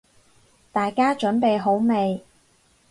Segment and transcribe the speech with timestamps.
[0.71, 2.25] 大家準備好未？